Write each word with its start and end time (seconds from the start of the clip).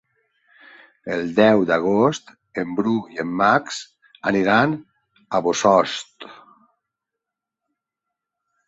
El 1.15 1.27
deu 1.39 1.65
d'agost 1.71 2.33
en 2.63 2.73
Bru 2.79 2.95
i 3.17 3.21
en 3.25 3.35
Max 3.43 3.79
aniran 4.33 4.75
a 5.41 5.45
Bossòst. 5.49 6.31